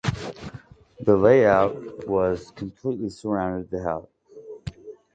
The 1.01 1.15
layout 1.15 2.07
would 2.07 2.55
completely 2.55 3.09
surround 3.09 3.69
the 3.69 3.83
house. 3.83 4.07